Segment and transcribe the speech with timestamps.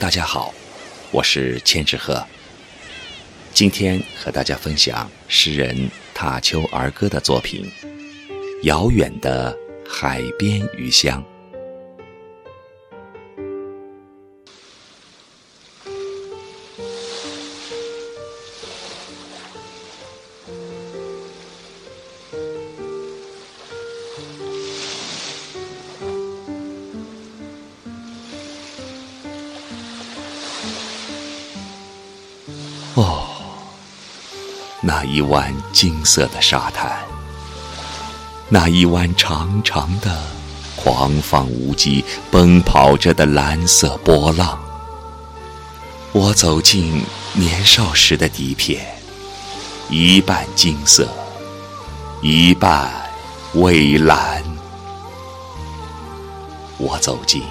[0.00, 0.54] 大家好，
[1.10, 2.26] 我是千纸鹤。
[3.52, 7.70] 今天和大家分享诗人踏秋儿歌的作品
[8.62, 9.54] 《遥远的
[9.86, 11.22] 海边鱼乡》。
[33.00, 33.24] 哦，
[34.82, 36.98] 那一湾金色的沙滩，
[38.50, 40.20] 那一湾长长的、
[40.76, 44.60] 狂放无羁、奔跑着的蓝色波浪。
[46.12, 48.84] 我走进年少时的底片，
[49.88, 51.08] 一半金色，
[52.20, 52.92] 一半
[53.54, 54.44] 蔚蓝。
[56.76, 57.42] 我走进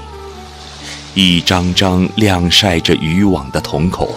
[1.15, 4.07] 一张张晾晒着渔网的瞳孔。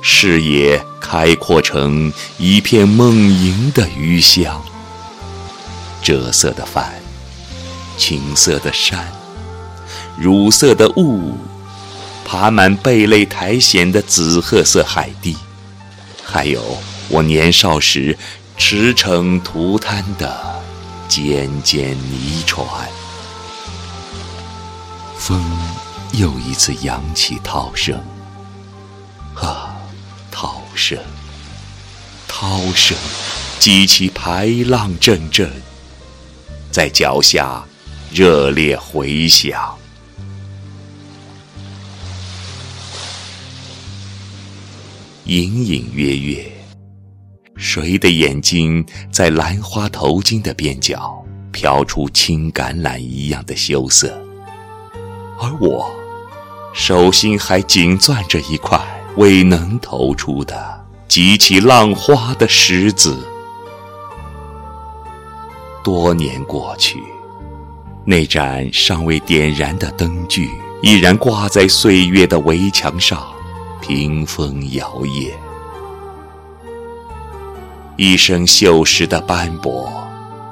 [0.00, 4.62] 视野开阔成一片梦萦的鱼香，
[6.02, 6.92] 赭色的帆，
[7.96, 9.06] 青色的山，
[10.18, 11.36] 乳色的雾，
[12.24, 15.36] 爬满贝类苔藓的紫褐色海地，
[16.24, 18.16] 还有我年少时
[18.56, 20.62] 驰骋涂滩的
[21.08, 22.66] 尖尖泥船。
[25.16, 25.44] 风
[26.12, 28.00] 又一次扬起涛声，
[29.34, 29.67] 啊！
[30.78, 30.96] 声，
[32.28, 32.96] 涛声，
[33.58, 35.50] 激起排浪阵阵，
[36.70, 37.64] 在脚下
[38.12, 39.76] 热烈回响。
[45.24, 46.50] 隐隐约约，
[47.56, 54.16] 谁的眼睛在兰花头巾的边角飘出青橄榄一样的羞涩，
[55.40, 55.90] 而我
[56.72, 58.80] 手心还紧攥着一块。
[59.16, 63.18] 未能投出的激起浪花的石子，
[65.82, 67.02] 多年过去，
[68.04, 70.50] 那盏尚未点燃的灯具
[70.82, 73.26] 依然挂在岁月的围墙上，
[73.80, 75.32] 屏风摇曳。
[77.96, 79.90] 一生锈蚀的斑驳，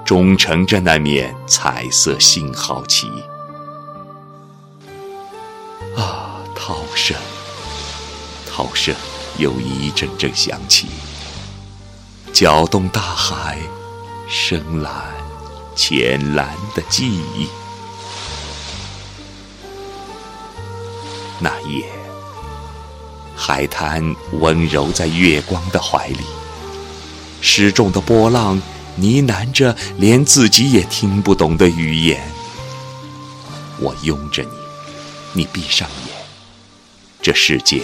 [0.05, 3.07] 忠诚着那面彩色信号旗。
[5.95, 7.17] 啊，涛声。
[8.57, 8.95] 涛声
[9.37, 10.87] 又一阵阵响起，
[12.33, 13.59] 搅动大海
[14.27, 14.95] 深蓝、
[15.75, 17.49] 浅蓝的记忆。
[21.39, 21.85] 那夜，
[23.37, 26.25] 海滩温柔在月光的怀里，
[27.43, 28.57] 失重的波浪
[28.95, 32.27] 呢喃着连自己也听不懂的语言。
[33.79, 36.17] 我拥着你，你闭上眼，
[37.21, 37.83] 这世界。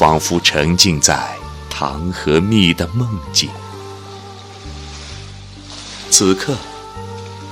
[0.00, 1.36] 仿佛沉浸在
[1.68, 3.50] 糖和蜜的梦境。
[6.10, 6.56] 此刻，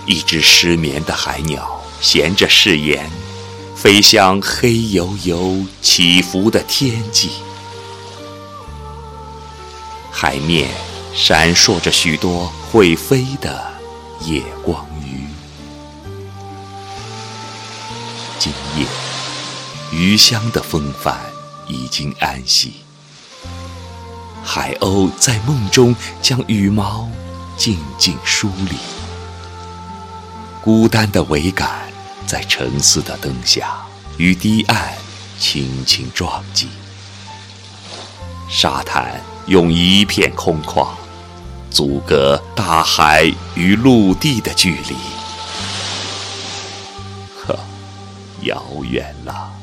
[0.06, 3.10] 一只失眠的海鸟衔着誓言，
[3.76, 7.32] 飞向黑油油起伏的天际。
[10.10, 10.70] 海面
[11.15, 13.62] 闪烁着许多会飞的
[14.22, 15.26] 夜光鱼。
[18.38, 18.86] 今夜，
[19.92, 21.15] 鱼香的风帆。
[21.69, 22.77] 已经安息，
[24.43, 27.09] 海鸥在梦中将羽毛
[27.56, 28.77] 静静梳理，
[30.62, 31.69] 孤单的桅杆
[32.27, 33.77] 在沉思的灯下
[34.17, 34.95] 与堤岸
[35.39, 36.69] 轻轻撞击，
[38.49, 40.89] 沙滩用一片空旷
[41.71, 44.97] 阻隔大海与陆地的距离，
[47.37, 47.59] 呵，
[48.43, 49.58] 遥远了。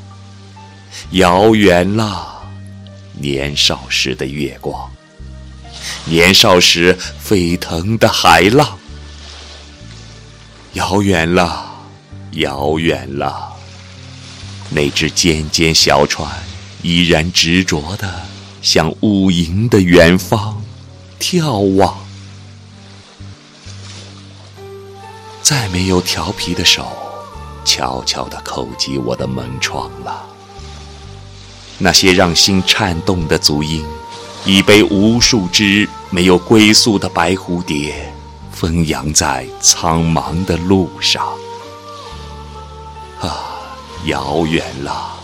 [1.12, 2.44] 遥远了，
[3.14, 4.92] 年少时的月光，
[6.06, 8.78] 年少时沸腾的海浪。
[10.74, 11.72] 遥远了，
[12.32, 13.53] 遥远了，
[14.70, 16.30] 那只尖尖小船
[16.82, 18.26] 依然执着地
[18.62, 20.62] 向无垠的远方
[21.20, 21.96] 眺望。
[25.41, 26.91] 再没有调皮的手
[27.64, 30.34] 悄悄地叩击我的门窗了。
[31.78, 33.86] 那些让心颤动的足音，
[34.46, 38.14] 已被无数只没有归宿的白蝴蝶
[38.52, 41.28] 分扬在苍茫的路上。
[43.20, 43.60] 啊，
[44.06, 45.20] 遥远了，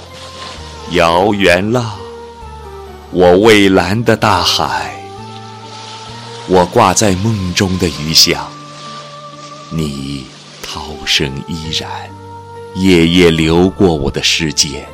[0.92, 1.96] 遥远了，
[3.12, 5.02] 我蔚蓝的大海，
[6.48, 8.46] 我挂在梦中的鱼香，
[9.70, 10.26] 你
[10.62, 11.90] 涛声依然，
[12.76, 14.88] 夜夜流过我的世界。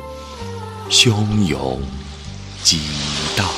[0.90, 1.80] 汹涌
[2.64, 2.78] 激
[3.36, 3.57] 荡。